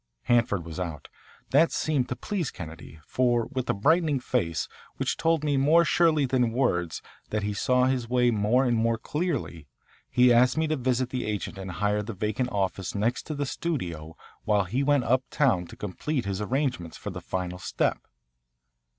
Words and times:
Hanford 0.23 0.65
was 0.65 0.79
out. 0.79 1.09
That 1.51 1.71
seemed 1.71 2.09
to 2.09 2.15
please 2.15 2.49
Kennedy, 2.49 2.99
for 3.05 3.45
with 3.51 3.69
a 3.69 3.73
brightening 3.75 4.19
face, 4.19 4.67
which 4.97 5.15
told 5.15 5.43
more 5.43 5.85
surely 5.85 6.25
than 6.25 6.53
words 6.53 7.03
that 7.29 7.43
he 7.43 7.53
saw 7.53 7.85
his 7.85 8.09
way 8.09 8.31
more 8.31 8.65
and 8.65 8.75
more 8.75 8.97
clearly, 8.97 9.67
he 10.09 10.33
asked 10.33 10.57
me 10.57 10.65
to 10.65 10.75
visit 10.75 11.11
the 11.11 11.27
agent 11.27 11.59
and 11.59 11.73
hire 11.73 12.01
the 12.01 12.13
vacant 12.13 12.49
office 12.51 12.95
next 12.95 13.27
to 13.27 13.35
the 13.35 13.45
studio 13.45 14.17
while 14.43 14.63
he 14.63 14.81
went 14.81 15.03
uptown 15.03 15.67
to 15.67 15.75
complete 15.75 16.25
his 16.25 16.41
arrangements 16.41 16.97
for 16.97 17.11
the 17.11 17.21
final 17.21 17.59
step. 17.59 18.07